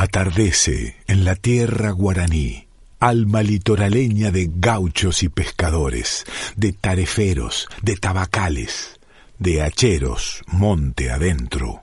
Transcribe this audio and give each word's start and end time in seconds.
Atardece 0.00 0.96
en 1.08 1.26
la 1.26 1.34
tierra 1.34 1.90
guaraní, 1.90 2.66
alma 3.00 3.42
litoraleña 3.42 4.30
de 4.30 4.50
gauchos 4.50 5.22
y 5.22 5.28
pescadores, 5.28 6.24
de 6.56 6.72
tareferos, 6.72 7.68
de 7.82 7.96
tabacales, 7.96 8.98
de 9.38 9.60
hacheros, 9.60 10.42
monte 10.46 11.10
adentro. 11.10 11.82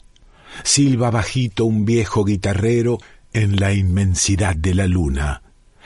Silba 0.63 1.11
bajito 1.11 1.65
un 1.65 1.85
viejo 1.85 2.25
guitarrero 2.25 2.97
en 3.33 3.57
la 3.57 3.73
inmensidad 3.73 4.55
de 4.55 4.73
la 4.73 4.87
luna, 4.87 5.43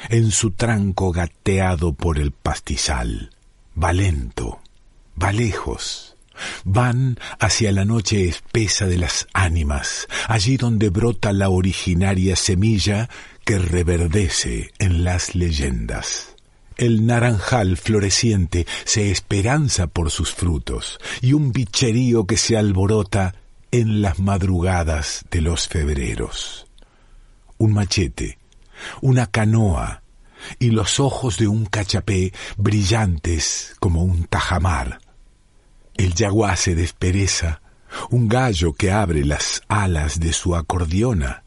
en 0.08 0.32
su 0.32 0.52
tranco 0.52 1.12
gateado 1.12 1.92
por 1.92 2.18
el 2.18 2.32
pastizal. 2.32 3.32
Va 3.78 3.92
lento, 3.92 4.62
va 5.22 5.34
lejos, 5.34 6.11
Van 6.64 7.20
hacia 7.40 7.72
la 7.72 7.86
noche 7.86 8.28
espesa 8.28 8.88
de 8.88 8.98
las 8.98 9.28
ánimas, 9.34 10.08
allí 10.28 10.58
donde 10.58 10.90
brota 10.90 11.34
la 11.34 11.50
originaria 11.50 12.36
semilla 12.36 13.10
que 13.46 13.58
reverdece 13.60 14.72
en 14.80 15.04
las 15.04 15.36
leyendas. 15.36 16.36
El 16.78 17.06
naranjal 17.06 17.78
floreciente 17.78 18.66
se 18.86 19.12
esperanza 19.12 19.88
por 19.88 20.10
sus 20.10 20.34
frutos 20.34 21.00
y 21.22 21.34
un 21.34 21.52
bicherío 21.52 22.26
que 22.26 22.38
se 22.38 22.58
alborota 22.58 23.36
en 23.72 24.02
las 24.02 24.20
madrugadas 24.20 25.26
de 25.30 25.42
los 25.42 25.68
febreros. 25.68 26.68
Un 27.58 27.74
machete, 27.74 28.40
una 29.02 29.28
canoa 29.28 30.02
y 30.60 30.72
los 30.72 31.00
ojos 31.00 31.38
de 31.38 31.48
un 31.48 31.66
cachapé 31.66 32.34
brillantes 32.58 33.76
como 33.80 34.04
un 34.04 34.26
tajamar 34.26 35.00
el 36.04 36.14
yaguá 36.16 36.56
se 36.56 36.76
despereza, 36.76 37.62
un 38.10 38.28
gallo 38.28 38.74
que 38.74 38.92
abre 38.92 39.26
las 39.26 39.62
alas 39.68 40.20
de 40.20 40.34
su 40.34 40.56
acordeona, 40.56 41.44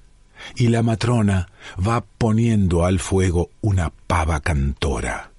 y 0.56 0.68
la 0.68 0.82
matrona 0.82 1.48
va 1.84 2.04
poniendo 2.04 2.84
al 2.84 3.00
fuego 3.00 3.50
una 3.62 3.90
pava 3.90 4.40
cantora. 4.40 5.32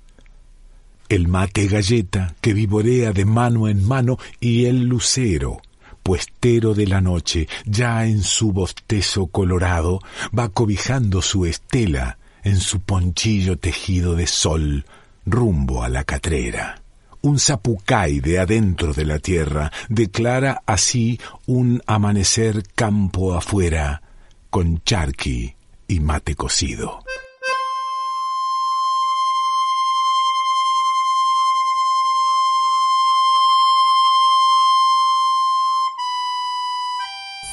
El 1.08 1.28
mate 1.28 1.68
galleta 1.68 2.36
que 2.42 2.54
vivorea 2.54 3.12
de 3.14 3.26
mano 3.26 3.68
en 3.68 3.88
mano 3.88 4.18
y 4.40 4.66
el 4.66 4.86
lucero, 4.86 5.62
puestero 6.02 6.74
de 6.74 6.88
la 6.88 7.00
noche, 7.00 7.48
ya 7.66 8.06
en 8.06 8.24
su 8.24 8.52
bostezo 8.52 9.28
colorado, 9.28 10.00
va 10.38 10.50
cobijando 10.50 11.22
su 11.22 11.46
estela 11.46 12.18
en 12.44 12.58
su 12.58 12.80
ponchillo 12.80 13.58
tejido 13.58 14.16
de 14.16 14.28
sol 14.28 14.86
rumbo 15.26 15.84
a 15.84 15.90
la 15.90 16.04
catrera 16.04 16.82
un 17.26 17.40
zapucay 17.40 18.20
de 18.20 18.38
adentro 18.38 18.94
de 18.94 19.04
la 19.04 19.18
tierra, 19.18 19.72
declara 19.90 20.62
así 20.68 21.20
un 21.48 21.82
amanecer 21.88 22.62
campo 22.76 23.34
afuera, 23.34 24.04
con 24.52 24.84
charqui 24.84 25.56
y 25.88 26.00
mate 26.02 26.36
cocido. 26.36 27.00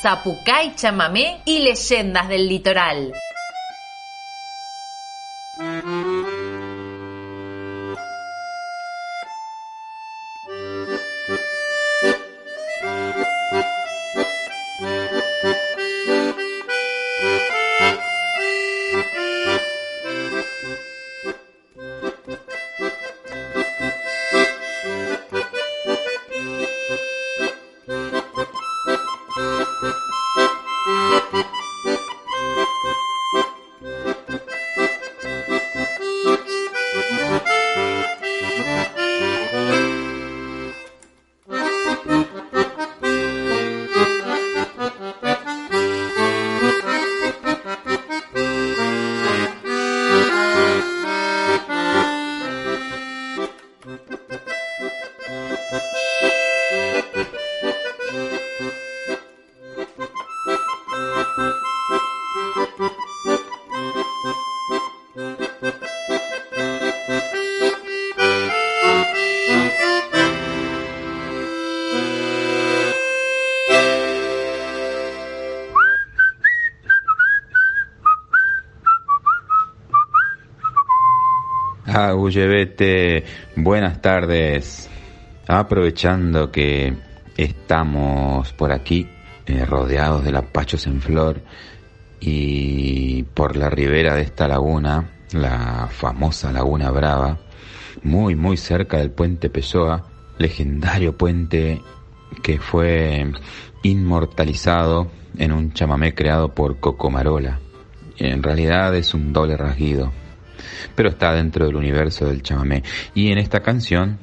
Zapucay, 0.03 0.75
chamamé 0.77 1.41
y 1.47 1.61
leyendas 1.61 2.29
del 2.29 2.47
litoral. 2.47 3.15
Ullevete, 81.85 83.25
buenas 83.57 84.01
tardes. 84.01 84.89
Aprovechando 85.49 86.53
que 86.53 86.97
estamos 87.37 88.53
por 88.53 88.71
aquí, 88.71 89.09
eh, 89.47 89.65
rodeados 89.65 90.25
de 90.25 90.31
lapachos 90.31 90.87
en 90.87 91.01
flor, 91.01 91.43
y 92.21 93.25
por 93.35 93.57
la 93.57 93.69
ribera 93.69 94.15
de 94.15 94.23
esta 94.23 94.47
laguna, 94.47 95.11
la 95.33 95.89
famosa 95.91 96.53
Laguna 96.53 96.91
Brava, 96.93 97.41
muy, 98.05 98.37
muy 98.37 98.57
cerca 98.57 98.99
del 98.99 99.11
puente 99.11 99.51
Pessoa, 99.51 100.07
legendario 100.39 101.17
puente 101.17 101.83
que 102.45 102.59
fue 102.61 103.33
inmortalizado 103.83 105.11
en 105.37 105.51
un 105.51 105.73
chamamé 105.73 106.15
creado 106.15 106.55
por 106.55 106.79
Cocomarola. 106.79 107.59
En 108.19 108.41
realidad 108.45 108.95
es 108.95 109.15
un 109.15 109.33
doble 109.33 109.57
rasguido 109.57 110.13
pero 110.95 111.09
está 111.11 111.33
dentro 111.33 111.67
del 111.67 111.77
universo 111.77 112.27
del 112.27 112.43
chamamé. 112.43 112.83
Y 113.15 113.33
en 113.33 113.39
esta 113.39 113.61
canción, 113.61 114.19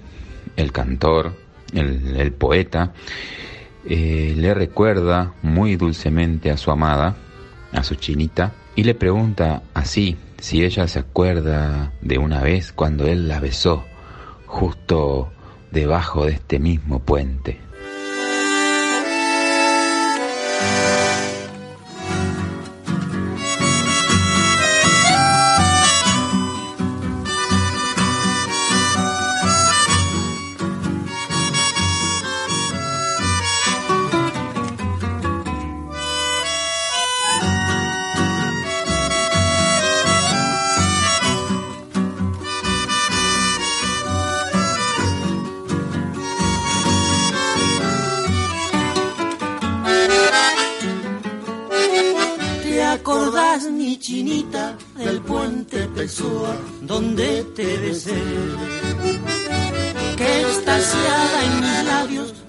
el 0.55 0.71
cantor, 0.71 1.35
el, 1.73 2.31
poeta, 2.33 2.93
eh, 3.87 4.33
le 4.35 4.53
recuerda 4.53 5.33
muy 5.41 5.75
dulcemente 5.75 6.51
a 6.51 6.57
su 6.57 6.71
amada, 6.71 7.15
a 7.71 7.83
su 7.83 7.95
chinita, 7.95 8.53
y 8.75 8.83
le 8.83 8.95
pregunta 8.95 9.63
así 9.73 10.17
si 10.39 10.63
ella 10.63 10.87
se 10.87 10.99
acuerda 10.99 11.91
de 12.01 12.17
una 12.17 12.41
vez 12.41 12.71
cuando 12.71 13.05
él 13.07 13.27
la 13.27 13.39
besó 13.39 13.83
justo 14.45 15.31
debajo 15.71 16.25
de 16.25 16.33
este 16.33 16.59
mismo 16.59 16.99
puente. 16.99 17.68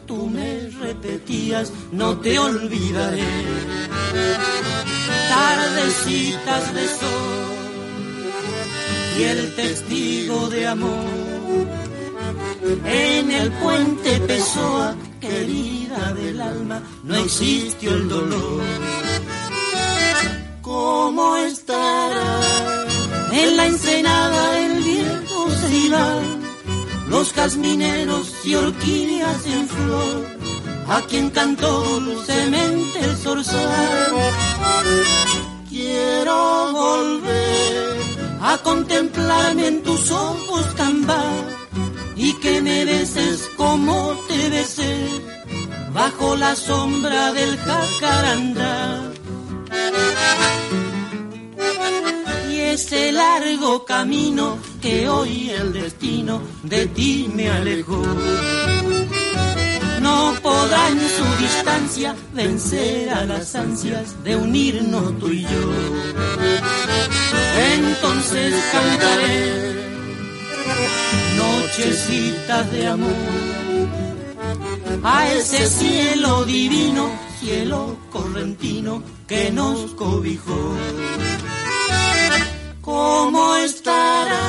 tú 0.07 0.27
me 0.27 0.69
repetías, 0.81 1.73
no 1.93 2.19
te 2.19 2.39
olvidaré. 2.39 3.25
Tardecitas 5.29 6.75
de 6.75 6.87
sol 6.89 7.51
y 9.19 9.23
el 9.23 9.55
testigo 9.55 10.49
de 10.49 10.67
amor 10.67 11.31
en 12.85 13.31
el 13.31 13.51
puente 13.53 14.21
Pessoa, 14.21 14.95
querida 15.21 16.13
del 16.15 16.41
alma, 16.41 16.83
no 17.05 17.17
existió 17.17 17.95
el 17.95 18.09
dolor. 18.09 18.63
¿Cómo 20.63 21.37
estará 21.37 22.87
en 23.33 23.57
la 23.57 23.67
ensenada 23.67 24.59
el 24.61 24.83
viejo 24.83 25.51
se? 25.51 26.40
Como 27.11 27.25
casmineros 27.33 28.33
y 28.45 28.55
orquídeas 28.55 29.45
en 29.45 29.69
flor, 29.69 30.27
a 30.89 31.03
quien 31.03 31.29
cantó 31.31 32.01
dulcemente 32.01 33.01
el 33.01 33.17
zorzal. 33.17 34.13
Quiero 35.69 36.73
volver 36.73 37.97
a 38.41 38.59
contemplarme 38.59 39.67
en 39.67 39.83
tus 39.83 40.09
ojos 40.13 40.65
cambar 40.77 41.45
y 42.15 42.33
que 42.35 42.63
me 42.63 42.85
beses 42.85 43.51
como 43.57 44.15
te 44.29 44.49
besé 44.49 44.95
bajo 45.93 46.37
la 46.37 46.55
sombra 46.55 47.33
del 47.33 47.59
jacarandá. 47.59 49.03
Y 52.51 52.61
ese 52.61 53.11
largo 53.11 53.85
camino 53.85 54.70
que 54.81 55.09
hoy 55.09 55.51
el 55.51 55.73
destino 55.73 56.41
de 56.63 56.87
ti 56.87 57.31
me 57.35 57.51
alejó. 57.51 58.03
No 60.01 60.35
podrá 60.43 60.89
en 60.89 61.01
su 61.01 61.43
distancia 61.43 62.15
vencer 62.35 63.11
a 63.11 63.25
las 63.25 63.55
ansias 63.55 64.23
de 64.25 64.37
unirnos 64.37 65.19
tú 65.19 65.29
y 65.29 65.43
yo. 65.43 65.73
Entonces 67.75 68.55
cantaré 68.73 69.75
nochecitas 71.37 72.73
de 72.73 72.87
amor 72.87 73.11
a 75.03 75.33
ese 75.33 75.67
cielo 75.67 76.45
divino, 76.45 77.11
cielo 77.39 77.97
correntino 78.11 79.03
que 79.27 79.51
nos 79.51 79.93
cobijó. 79.93 80.75
¿Cómo 82.91 83.55
estará 83.55 84.47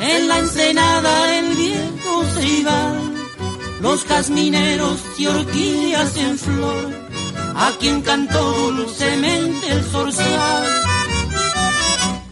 en 0.00 0.28
la 0.28 0.38
ensenada 0.38 1.38
el 1.38 1.46
viejo 1.56 2.24
ceibal? 2.34 3.14
Los 3.80 4.04
jazmineros 4.04 4.98
y 5.16 5.28
orquídeas 5.28 6.14
en 6.18 6.38
flor, 6.38 6.92
a 7.56 7.72
quien 7.80 8.02
cantó 8.02 8.42
dulcemente 8.72 9.66
el 9.66 9.82
zorzal. 9.82 10.66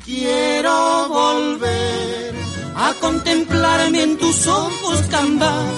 Quiero 0.05 1.09
volver 1.09 2.35
a 2.77 2.93
contemplarme 3.01 4.03
en 4.03 4.19
tus 4.19 4.47
ojos 4.47 5.01
cambar 5.11 5.73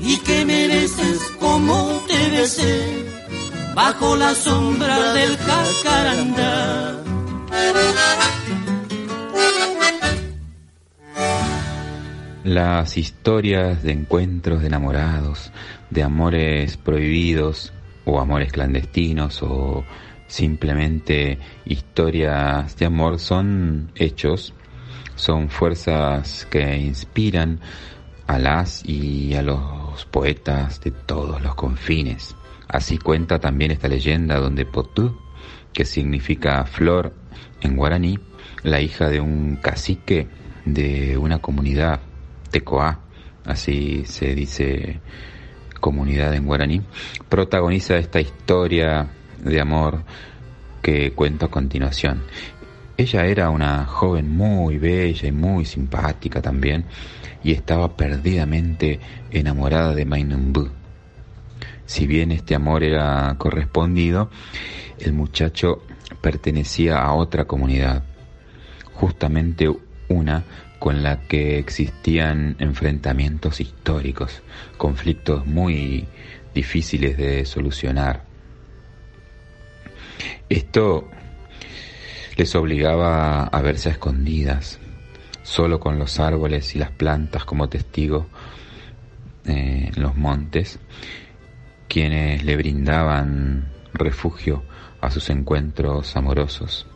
y 0.00 0.16
que 0.26 0.46
mereces 0.46 1.20
como 1.38 2.02
te 2.08 2.30
besé 2.30 3.04
bajo 3.74 4.16
la 4.16 4.34
sombra 4.34 5.12
del 5.12 5.36
jacarandá. 5.36 7.04
Las 12.44 12.98
historias 12.98 13.82
de 13.82 13.92
encuentros 13.92 14.60
de 14.60 14.66
enamorados, 14.66 15.50
de 15.88 16.02
amores 16.02 16.76
prohibidos 16.76 17.72
o 18.04 18.20
amores 18.20 18.52
clandestinos 18.52 19.42
o 19.42 19.82
simplemente 20.26 21.38
historias 21.64 22.76
de 22.76 22.84
amor 22.84 23.18
son 23.18 23.90
hechos, 23.94 24.52
son 25.14 25.48
fuerzas 25.48 26.46
que 26.50 26.76
inspiran 26.76 27.60
a 28.26 28.38
las 28.38 28.84
y 28.84 29.34
a 29.36 29.40
los 29.40 30.04
poetas 30.10 30.82
de 30.82 30.90
todos 30.90 31.40
los 31.40 31.54
confines. 31.54 32.36
Así 32.68 32.98
cuenta 32.98 33.38
también 33.38 33.70
esta 33.70 33.88
leyenda 33.88 34.38
donde 34.38 34.66
Potú, 34.66 35.18
que 35.72 35.86
significa 35.86 36.66
flor 36.66 37.14
en 37.62 37.74
guaraní, 37.74 38.18
la 38.62 38.82
hija 38.82 39.08
de 39.08 39.22
un 39.22 39.56
cacique 39.56 40.28
de 40.66 41.16
una 41.16 41.38
comunidad 41.38 42.00
tecoá, 42.54 43.00
así 43.44 44.04
se 44.06 44.32
dice 44.32 45.00
comunidad 45.80 46.32
en 46.34 46.46
guaraní, 46.46 46.82
protagoniza 47.28 47.96
esta 47.96 48.20
historia 48.20 49.08
de 49.42 49.60
amor 49.60 50.04
que 50.80 51.10
cuento 51.14 51.46
a 51.46 51.50
continuación. 51.50 52.22
Ella 52.96 53.26
era 53.26 53.50
una 53.50 53.86
joven 53.86 54.30
muy 54.30 54.78
bella 54.78 55.26
y 55.26 55.32
muy 55.32 55.64
simpática 55.64 56.40
también, 56.40 56.84
y 57.42 57.50
estaba 57.50 57.96
perdidamente 57.96 59.00
enamorada 59.32 59.96
de 59.96 60.04
Mainumbu. 60.04 60.68
Si 61.86 62.06
bien 62.06 62.30
este 62.30 62.54
amor 62.54 62.84
era 62.84 63.34
correspondido, 63.36 64.30
el 65.00 65.12
muchacho 65.12 65.82
pertenecía 66.20 67.02
a 67.02 67.14
otra 67.14 67.46
comunidad, 67.46 68.04
justamente 68.92 69.68
una 70.08 70.44
con 70.84 71.02
la 71.02 71.20
que 71.20 71.58
existían 71.58 72.56
enfrentamientos 72.58 73.58
históricos, 73.58 74.42
conflictos 74.76 75.46
muy 75.46 76.06
difíciles 76.54 77.16
de 77.16 77.46
solucionar. 77.46 78.24
Esto 80.50 81.08
les 82.36 82.54
obligaba 82.54 83.44
a 83.44 83.62
verse 83.62 83.88
a 83.88 83.92
escondidas, 83.92 84.78
solo 85.42 85.80
con 85.80 85.98
los 85.98 86.20
árboles 86.20 86.76
y 86.76 86.78
las 86.78 86.90
plantas 86.90 87.46
como 87.46 87.70
testigo 87.70 88.26
eh, 89.46 89.90
en 89.90 90.02
los 90.02 90.14
montes, 90.18 90.78
quienes 91.88 92.44
le 92.44 92.58
brindaban 92.58 93.72
refugio 93.94 94.64
a 95.00 95.10
sus 95.10 95.30
encuentros 95.30 96.14
amorosos. 96.14 96.86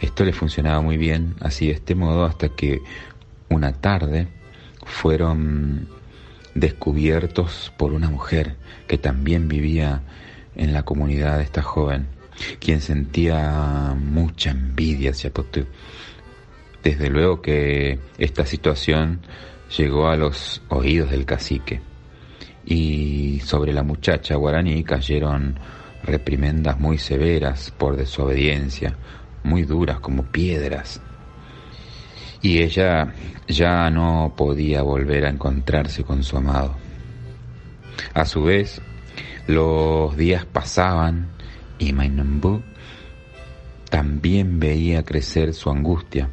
Esto 0.00 0.24
le 0.24 0.32
funcionaba 0.32 0.80
muy 0.80 0.96
bien, 0.96 1.34
así 1.40 1.66
de 1.66 1.72
este 1.74 1.94
modo, 1.94 2.24
hasta 2.24 2.48
que 2.48 2.82
una 3.48 3.72
tarde 3.72 4.28
fueron 4.84 5.88
descubiertos 6.54 7.72
por 7.76 7.92
una 7.92 8.10
mujer 8.10 8.56
que 8.86 8.98
también 8.98 9.48
vivía 9.48 10.02
en 10.56 10.72
la 10.72 10.82
comunidad 10.82 11.38
de 11.38 11.44
esta 11.44 11.62
joven, 11.62 12.06
quien 12.60 12.80
sentía 12.80 13.96
mucha 13.96 14.50
envidia 14.50 15.10
hacia 15.10 15.32
Potú 15.32 15.66
desde 16.84 17.08
luego 17.08 17.40
que 17.40 17.98
esta 18.18 18.44
situación 18.44 19.20
llegó 19.76 20.06
a 20.08 20.16
los 20.16 20.62
oídos 20.68 21.10
del 21.10 21.24
cacique. 21.24 21.80
Y 22.66 23.40
sobre 23.40 23.72
la 23.72 23.82
muchacha 23.82 24.36
guaraní 24.36 24.84
cayeron 24.84 25.58
reprimendas 26.02 26.78
muy 26.78 26.98
severas 26.98 27.70
por 27.70 27.96
desobediencia, 27.96 28.96
muy 29.44 29.62
duras 29.62 30.00
como 30.00 30.24
piedras. 30.24 31.00
Y 32.42 32.58
ella 32.58 33.14
ya 33.46 33.88
no 33.90 34.34
podía 34.36 34.82
volver 34.82 35.24
a 35.24 35.30
encontrarse 35.30 36.02
con 36.02 36.24
su 36.24 36.36
amado. 36.36 36.76
A 38.12 38.24
su 38.24 38.42
vez, 38.42 38.82
los 39.46 40.16
días 40.16 40.44
pasaban 40.44 41.28
y 41.78 41.92
Mainambu 41.92 42.62
también 43.88 44.58
veía 44.58 45.04
crecer 45.04 45.54
su 45.54 45.70
angustia 45.70 46.28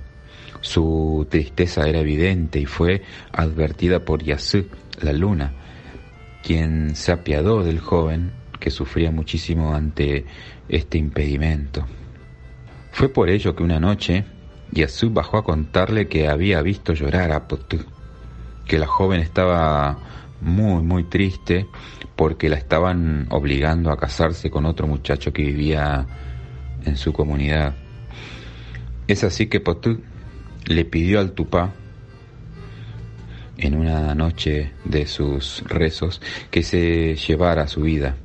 su 0.61 1.25
tristeza 1.29 1.87
era 1.89 1.99
evidente 1.99 2.59
y 2.59 2.65
fue 2.65 3.01
advertida 3.31 4.05
por 4.05 4.23
Yasu, 4.23 4.67
la 5.01 5.11
luna, 5.11 5.53
quien 6.43 6.95
se 6.95 7.11
apiadó 7.11 7.63
del 7.63 7.79
joven 7.79 8.31
que 8.59 8.69
sufría 8.69 9.11
muchísimo 9.11 9.73
ante 9.73 10.25
este 10.69 10.99
impedimento. 10.99 11.85
Fue 12.91 13.09
por 13.09 13.29
ello 13.29 13.55
que 13.55 13.63
una 13.63 13.79
noche 13.79 14.25
Yasu 14.71 15.11
bajó 15.11 15.37
a 15.37 15.43
contarle 15.43 16.07
que 16.07 16.27
había 16.27 16.61
visto 16.61 16.93
llorar 16.93 17.31
a 17.31 17.47
Potú, 17.47 17.79
que 18.65 18.79
la 18.79 18.87
joven 18.87 19.21
estaba 19.21 19.97
muy, 20.41 20.81
muy 20.83 21.03
triste 21.05 21.67
porque 22.15 22.49
la 22.49 22.57
estaban 22.57 23.27
obligando 23.29 23.91
a 23.91 23.97
casarse 23.97 24.49
con 24.49 24.65
otro 24.65 24.87
muchacho 24.87 25.33
que 25.33 25.43
vivía 25.43 26.05
en 26.85 26.97
su 26.97 27.13
comunidad. 27.13 27.75
Es 29.07 29.23
así 29.23 29.47
que 29.47 29.59
Potú 29.59 30.01
le 30.65 30.85
pidió 30.85 31.19
al 31.19 31.31
Tupá 31.31 31.73
en 33.57 33.75
una 33.75 34.15
noche 34.15 34.71
de 34.85 35.05
sus 35.05 35.63
rezos 35.67 36.21
que 36.49 36.63
se 36.63 37.15
llevara 37.15 37.67
su 37.67 37.81
vida. 37.81 38.15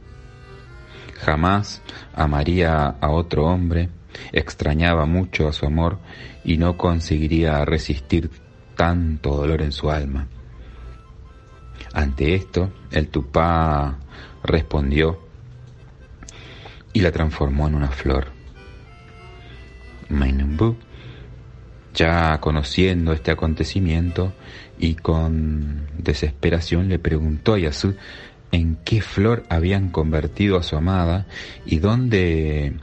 Jamás 1.19 1.83
amaría 2.15 2.87
a 2.87 3.11
otro 3.11 3.47
hombre, 3.47 3.89
extrañaba 4.33 5.07
mucho 5.07 5.49
a 5.49 5.53
su 5.53 5.67
amor 5.67 5.99
y 6.45 6.57
no 6.59 6.77
conseguiría 6.77 7.65
resistir 7.65 8.31
tanto 8.77 9.37
dolor 9.37 9.63
en 9.63 9.73
su 9.73 9.91
alma. 9.91 10.29
Ante 11.93 12.35
esto, 12.35 12.73
el 12.91 13.09
Tupá 13.09 13.99
respondió 14.43 15.21
y 16.93 17.01
la 17.01 17.13
transformó 17.13 17.69
en 17.69 17.75
una 17.75 17.89
flor. 17.89 18.29
Mainumbu 20.09 20.77
ya 21.97 22.39
conociendo 22.41 23.13
este 23.13 23.31
acontecimiento 23.31 24.35
y 24.79 24.95
con 24.95 25.87
desesperación 25.97 26.89
le 26.89 26.99
preguntó 26.99 27.55
a 27.55 27.59
Yasu 27.59 27.95
en 28.53 28.77
qué 28.85 29.01
flor 29.01 29.45
habían 29.49 29.89
convertido 29.89 30.59
a 30.59 30.63
su 30.63 30.77
amada 30.77 31.27
y 31.65 31.79
dónde 31.79 32.75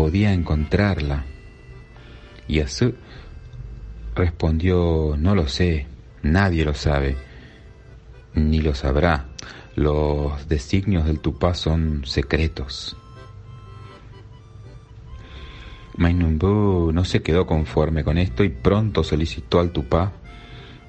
podía 0.00 0.32
encontrarla. 0.32 1.26
Yasu 2.48 2.94
respondió, 4.14 5.14
no 5.18 5.34
lo 5.34 5.46
sé, 5.46 5.88
Nadie 6.22 6.64
lo 6.64 6.72
sabe, 6.72 7.16
ni 8.32 8.62
lo 8.62 8.74
sabrá. 8.74 9.26
Los 9.76 10.48
designios 10.48 11.04
del 11.04 11.20
Tupá 11.20 11.52
son 11.52 12.06
secretos. 12.06 12.96
Mainumbu 15.98 16.92
no 16.94 17.04
se 17.04 17.20
quedó 17.20 17.46
conforme 17.46 18.02
con 18.02 18.16
esto 18.16 18.42
y 18.42 18.48
pronto 18.48 19.04
solicitó 19.04 19.60
al 19.60 19.70
Tupá 19.70 20.12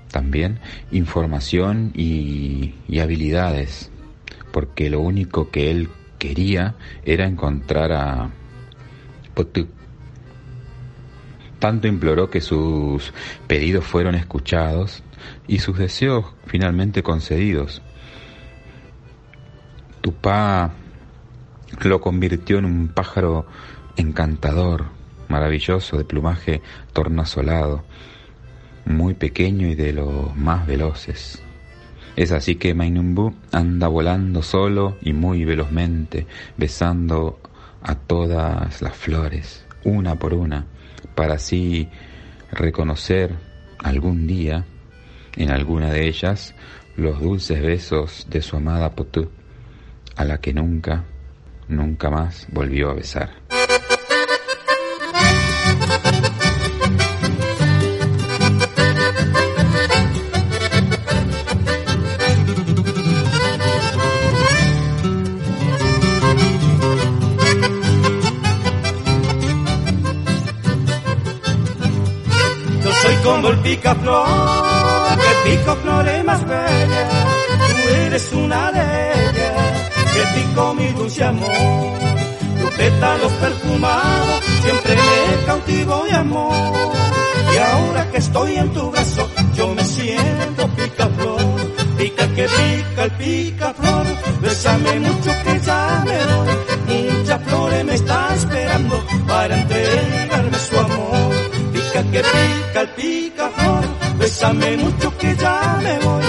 también 0.09 0.61
información 0.89 1.91
y, 1.95 2.75
habilidades, 2.97 3.91
porque 4.53 4.89
lo 4.89 5.01
único 5.01 5.51
que 5.51 5.69
él 5.69 5.89
quería 6.17 6.75
era 7.03 7.25
encontrar 7.25 7.91
a 7.91 8.31
Potuk. 9.33 9.69
Tanto 11.59 11.87
imploró 11.87 12.29
que 12.29 12.41
sus 12.41 13.13
pedidos 13.47 13.85
fueron 13.85 14.15
escuchados 14.15 15.03
y 15.47 15.59
sus 15.59 15.77
deseos 15.77 16.25
finalmente 16.47 17.03
concedidos. 17.03 17.81
Tupá 20.01 20.71
lo 21.83 22.01
convirtió 22.01 22.57
en 22.57 22.65
un 22.65 22.87
pájaro 22.89 23.45
encantador, 23.95 24.85
maravilloso, 25.29 25.97
de 25.97 26.03
plumaje 26.03 26.61
tornasolado, 26.93 27.83
muy 28.85 29.13
pequeño 29.13 29.67
y 29.67 29.75
de 29.75 29.93
los 29.93 30.35
más 30.35 30.65
veloces. 30.65 31.41
Es 32.15 32.31
así 32.31 32.55
que 32.55 32.73
Mainumbu 32.73 33.33
anda 33.51 33.87
volando 33.87 34.41
solo 34.41 34.97
y 35.01 35.13
muy 35.13 35.45
velozmente, 35.45 36.27
besando 36.57 37.39
a 37.81 37.95
todas 37.95 38.81
las 38.81 38.95
flores, 38.95 39.65
una 39.83 40.15
por 40.15 40.33
una, 40.33 40.65
para 41.15 41.35
así 41.35 41.89
reconocer 42.51 43.35
algún 43.79 44.27
día 44.27 44.65
en 45.35 45.49
alguna 45.49 45.91
de 45.91 46.07
ellas 46.07 46.53
los 46.95 47.19
dulces 47.19 47.61
besos 47.61 48.27
de 48.29 48.41
su 48.41 48.57
amada 48.57 48.91
Potú, 48.91 49.29
a 50.15 50.25
la 50.25 50.39
que 50.39 50.53
nunca, 50.53 51.03
nunca 51.67 52.09
más 52.09 52.47
volvió 52.51 52.91
a 52.91 52.93
besar. 52.93 53.31
Como 73.41 73.53
el 73.53 73.59
picaflor, 73.61 75.17
que 75.17 75.49
pico 75.49 75.75
flores 75.77 76.23
más 76.23 76.45
bella, 76.45 77.09
tú 77.57 77.93
eres 78.05 78.33
una 78.33 78.71
de 78.71 79.13
ellas, 79.13 79.89
que 80.13 80.39
pico 80.39 80.73
mi 80.75 80.87
dulce 80.89 81.23
amor, 81.23 81.49
tu 82.61 82.77
pétalos 82.77 83.31
perfumados, 83.33 84.43
siempre 84.61 84.95
me 84.95 85.45
cautivo 85.47 86.03
de 86.03 86.11
amor, 86.11 86.53
y 87.53 87.57
ahora 87.57 88.11
que 88.11 88.17
estoy 88.17 88.57
en 88.57 88.69
tu 88.73 88.91
brazo, 88.91 89.27
yo 89.55 89.73
me 89.73 89.85
siento 89.85 90.67
picaflor, 90.75 91.41
pica 91.97 92.27
que 92.35 92.43
pica 92.43 93.03
el 93.05 93.11
picaflor, 93.11 94.05
bésame 94.41 94.99
mucho 94.99 95.31
que 95.43 95.59
ya 95.61 96.03
me 96.05 96.17
doy, 96.29 97.17
muchas 97.17 97.41
flores 97.41 97.85
me 97.85 97.95
está 97.95 98.35
esperando 98.35 99.03
para 99.25 99.59
entregarme 99.59 100.59
su 100.59 100.77
amor 100.77 101.51
que 102.11 102.19
pica 102.21 102.81
el 102.81 102.89
picaflor, 102.89 103.30
bésame 104.31 104.77
mucho 104.77 105.17
que 105.17 105.35
ya 105.35 105.79
me 105.83 105.99
voy, 105.99 106.23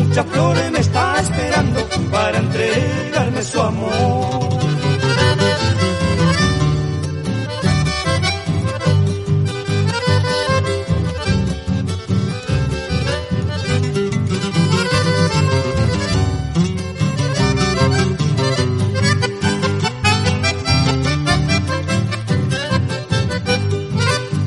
muchas 0.00 0.26
flores 0.26 0.72
me 0.72 0.78
está 0.78 1.20
esperando 1.20 1.80
para 2.10 2.38
entregarme 2.38 3.42
su 3.42 3.60
amor. 3.60 4.54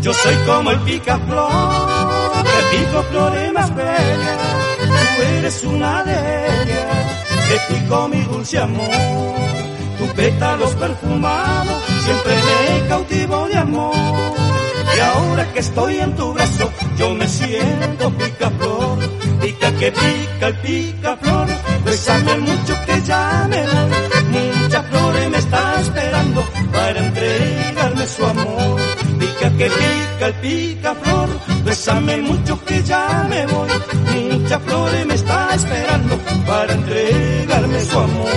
Yo 0.01 0.13
soy 0.13 0.35
como 0.45 0.71
el 0.71 0.79
picaflor, 0.79 1.96
pico 2.71 3.03
flores 3.11 3.53
más 3.53 3.75
bellas. 3.75 4.39
Tú 4.79 5.23
eres 5.37 5.63
una 5.63 6.03
de 6.03 6.61
ellas, 6.61 6.95
que 7.47 7.73
pico 7.73 8.07
mi 8.07 8.21
dulce 8.21 8.57
amor. 8.59 9.35
Tu 9.97 10.07
pétalos 10.15 10.73
perfumados, 10.75 11.83
siempre 12.03 12.33
me 12.35 12.87
cautivo 12.87 13.47
de 13.47 13.57
amor. 13.57 13.95
Y 14.95 14.99
ahora 14.99 15.53
que 15.53 15.59
estoy 15.59 15.97
en 15.97 16.15
tu 16.15 16.33
brazo, 16.33 16.71
yo 16.97 17.13
me 17.13 17.27
siento 17.27 18.09
picaflor. 18.17 18.97
Pica 19.41 19.71
que 19.73 19.91
pica 19.91 20.47
el 20.47 20.55
picaflor, 20.61 21.47
bésame 21.85 22.37
mucho 22.37 22.73
que 22.85 23.01
ya 23.03 23.47
me 23.49 23.61
doy. 23.61 24.61
Muchas 24.61 24.85
flores 24.87 25.29
me 25.29 25.37
está 25.37 25.81
esperando 25.81 26.43
para 26.71 26.99
entregarme 26.99 28.07
su 28.07 28.25
amor 28.25 28.56
pica 29.37 29.57
que 29.57 29.69
pica 29.69 30.27
el 30.27 30.33
picaflor, 30.35 31.29
bésame 31.63 32.17
mucho 32.17 32.63
que 32.65 32.83
ya 32.83 33.25
me 33.29 33.45
voy, 33.45 33.69
muchas 34.31 34.61
flores 34.63 35.05
me 35.05 35.13
está 35.13 35.53
esperando 35.55 36.17
para 36.45 36.73
entregarme 36.73 37.79
su 37.85 37.99
amor. 37.99 38.29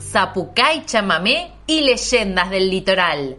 Zapucay, 0.00 0.84
chamamé 0.86 1.52
y 1.66 1.80
leyendas 1.80 2.50
del 2.50 2.70
litoral. 2.70 3.38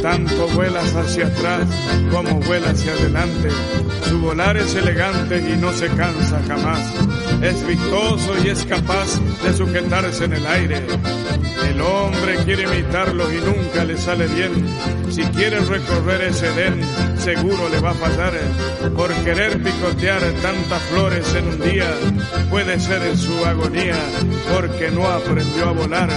Tanto 0.00 0.46
vuelas 0.54 0.94
hacia 0.94 1.26
atrás 1.26 1.68
como 2.12 2.38
vuela 2.40 2.70
hacia 2.70 2.92
adelante. 2.92 3.48
Su 4.08 4.20
volar 4.20 4.56
es 4.56 4.76
elegante 4.76 5.38
y 5.38 5.56
no 5.56 5.72
se 5.72 5.88
cansa 5.88 6.40
jamás. 6.46 6.78
Es 7.42 7.66
vistoso 7.66 8.34
y 8.44 8.50
es 8.50 8.64
capaz 8.64 9.20
de 9.42 9.52
sujetarse 9.54 10.24
en 10.24 10.34
el 10.34 10.46
aire. 10.46 10.86
El 11.68 11.80
hombre 11.80 12.36
quiere 12.44 12.62
imitarlo 12.62 13.32
y 13.32 13.38
nunca 13.38 13.84
le 13.84 13.96
sale 13.96 14.28
bien. 14.28 14.52
Si 15.10 15.22
quiere 15.24 15.58
recorrer 15.60 16.22
ese 16.22 16.52
den, 16.52 16.80
seguro 17.18 17.68
le 17.70 17.80
va 17.80 17.90
a 17.90 17.94
fallar. 17.94 18.34
Por 18.96 19.12
querer 19.24 19.60
picotear 19.62 20.20
tantas 20.42 20.82
flores 20.90 21.34
en 21.34 21.48
un 21.48 21.60
día, 21.60 21.90
puede 22.50 22.78
ser 22.78 23.02
en 23.02 23.18
su 23.18 23.44
agonía, 23.44 23.96
porque 24.54 24.90
no 24.90 25.06
aprendió 25.08 25.68
a 25.68 25.72
volar. 25.72 26.10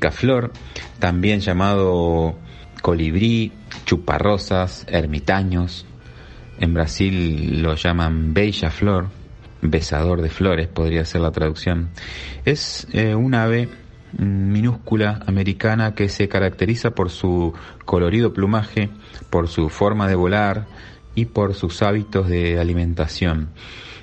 Picaflor, 0.00 0.50
también 0.98 1.40
llamado 1.40 2.34
colibrí, 2.80 3.52
chuparrosas, 3.84 4.86
ermitaños. 4.88 5.84
En 6.58 6.72
Brasil 6.72 7.62
lo 7.62 7.74
llaman 7.74 8.32
bella 8.32 8.70
flor, 8.70 9.08
besador 9.60 10.22
de 10.22 10.30
flores 10.30 10.68
podría 10.68 11.04
ser 11.04 11.20
la 11.20 11.32
traducción. 11.32 11.90
Es 12.46 12.86
eh, 12.92 13.14
un 13.14 13.34
ave 13.34 13.68
minúscula 14.16 15.20
americana 15.26 15.94
que 15.94 16.08
se 16.08 16.28
caracteriza 16.28 16.92
por 16.92 17.10
su 17.10 17.52
colorido 17.84 18.32
plumaje, 18.32 18.88
por 19.28 19.48
su 19.48 19.68
forma 19.68 20.08
de 20.08 20.14
volar 20.14 20.66
y 21.14 21.26
por 21.26 21.54
sus 21.54 21.82
hábitos 21.82 22.26
de 22.26 22.58
alimentación. 22.58 23.50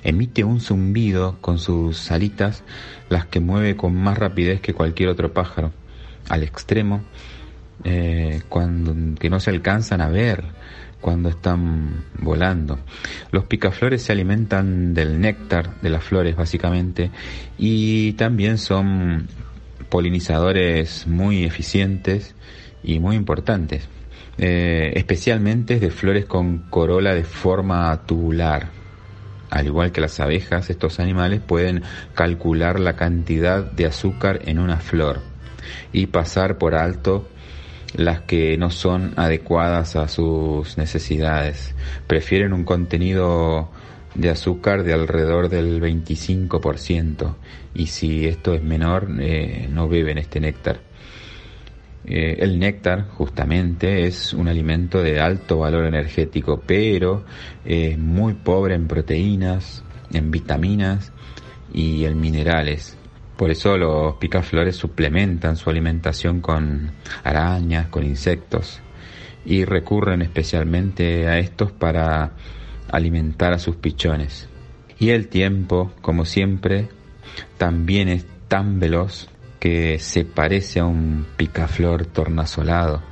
Emite 0.03 0.43
un 0.43 0.61
zumbido 0.61 1.37
con 1.41 1.57
sus 1.57 2.11
alitas, 2.11 2.63
las 3.09 3.25
que 3.25 3.39
mueve 3.39 3.75
con 3.75 3.95
más 3.95 4.17
rapidez 4.17 4.61
que 4.61 4.73
cualquier 4.73 5.09
otro 5.09 5.33
pájaro, 5.33 5.73
al 6.29 6.43
extremo 6.43 7.03
eh, 7.83 8.41
cuando, 8.49 8.95
que 9.19 9.29
no 9.29 9.39
se 9.39 9.51
alcanzan 9.51 10.01
a 10.01 10.09
ver 10.09 10.43
cuando 10.99 11.29
están 11.29 12.05
volando. 12.19 12.79
Los 13.31 13.45
picaflores 13.45 14.01
se 14.01 14.11
alimentan 14.11 14.93
del 14.93 15.21
néctar 15.21 15.79
de 15.81 15.89
las 15.89 16.03
flores 16.03 16.35
básicamente 16.35 17.11
y 17.57 18.13
también 18.13 18.57
son 18.57 19.27
polinizadores 19.89 21.07
muy 21.07 21.43
eficientes 21.43 22.35
y 22.83 22.99
muy 22.99 23.15
importantes, 23.15 23.87
eh, 24.37 24.93
especialmente 24.95 25.79
de 25.79 25.91
flores 25.91 26.25
con 26.25 26.69
corola 26.69 27.13
de 27.13 27.23
forma 27.23 28.05
tubular. 28.05 28.69
Al 29.49 29.67
igual 29.67 29.91
que 29.91 30.01
las 30.01 30.19
abejas, 30.19 30.69
estos 30.69 30.99
animales 30.99 31.39
pueden 31.39 31.83
calcular 32.15 32.79
la 32.79 32.97
cantidad 32.97 33.63
de 33.63 33.85
azúcar 33.85 34.41
en 34.45 34.59
una 34.59 34.77
flor 34.77 35.36
y 35.91 36.07
pasar 36.07 36.57
por 36.57 36.75
alto 36.75 37.27
las 37.95 38.21
que 38.21 38.57
no 38.57 38.69
son 38.69 39.13
adecuadas 39.15 39.95
a 39.95 40.07
sus 40.07 40.77
necesidades. 40.77 41.73
Prefieren 42.05 42.53
un 42.53 42.63
contenido 42.63 43.69
de 44.15 44.29
azúcar 44.29 44.83
de 44.83 44.93
alrededor 44.93 45.49
del 45.49 45.81
25% 45.81 47.35
y 47.75 47.87
si 47.87 48.25
esto 48.25 48.53
es 48.53 48.63
menor 48.63 49.09
eh, 49.19 49.67
no 49.71 49.87
beben 49.87 50.17
este 50.17 50.39
néctar. 50.39 50.79
Eh, 52.05 52.37
el 52.39 52.57
néctar 52.57 53.07
justamente 53.09 54.07
es 54.07 54.33
un 54.33 54.47
alimento 54.47 55.03
de 55.03 55.19
alto 55.19 55.59
valor 55.59 55.85
energético 55.85 56.63
pero 56.65 57.25
es 57.65 57.97
muy 57.97 58.33
pobre 58.33 58.75
en 58.75 58.87
proteínas, 58.87 59.83
en 60.13 60.31
vitaminas 60.31 61.11
y 61.73 62.05
en 62.05 62.19
minerales. 62.19 62.97
Por 63.37 63.51
eso 63.51 63.77
los 63.77 64.15
picaflores 64.15 64.75
suplementan 64.75 65.55
su 65.55 65.69
alimentación 65.69 66.41
con 66.41 66.91
arañas, 67.23 67.87
con 67.87 68.03
insectos 68.03 68.81
y 69.45 69.63
recurren 69.63 70.21
especialmente 70.21 71.27
a 71.27 71.37
estos 71.37 71.71
para 71.71 72.31
alimentar 72.89 73.53
a 73.53 73.59
sus 73.59 73.75
pichones. 73.75 74.49
Y 74.99 75.11
el 75.11 75.27
tiempo, 75.27 75.93
como 76.01 76.25
siempre, 76.25 76.89
también 77.57 78.09
es 78.09 78.25
tan 78.47 78.79
veloz 78.79 79.29
que 79.59 79.99
se 79.99 80.25
parece 80.25 80.79
a 80.79 80.85
un 80.85 81.25
picaflor 81.37 82.05
tornasolado 82.07 83.03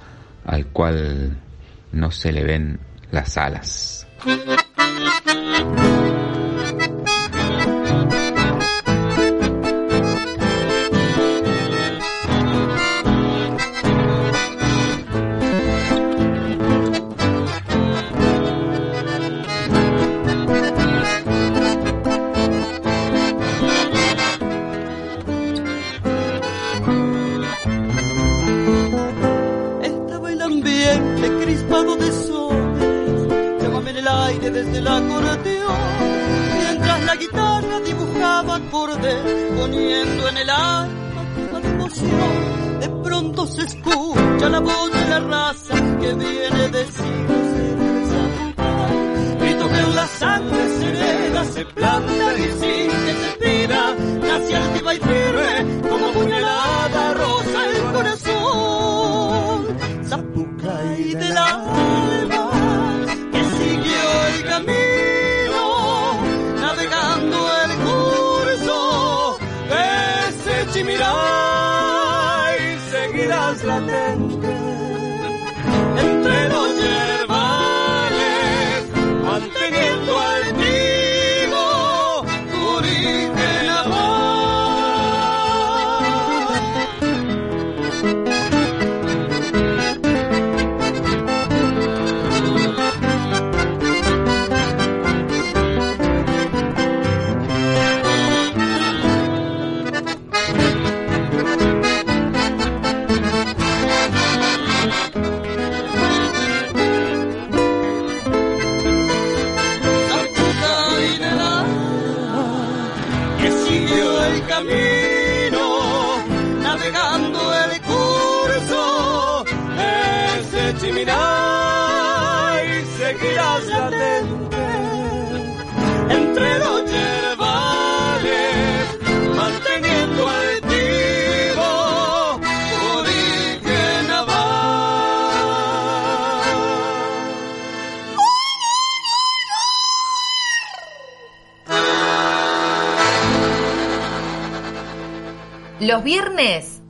al 0.45 0.67
cual 0.67 1.37
no 1.91 2.11
se 2.11 2.31
le 2.31 2.43
ven 2.43 2.79
las 3.11 3.37
alas. 3.37 4.07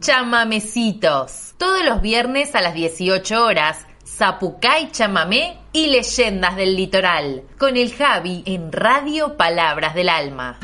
Chamamecitos. 0.05 1.55
Todos 1.57 1.83
los 1.83 1.99
viernes 1.99 2.53
a 2.53 2.61
las 2.61 2.75
18 2.75 3.43
horas, 3.43 3.87
Zapucay 4.05 4.91
Chamamé 4.91 5.57
y 5.73 5.87
Leyendas 5.87 6.55
del 6.55 6.75
Litoral. 6.75 7.43
Con 7.57 7.75
el 7.75 7.91
Javi 7.91 8.43
en 8.45 8.71
Radio 8.71 9.35
Palabras 9.35 9.95
del 9.95 10.09
Alma. 10.09 10.59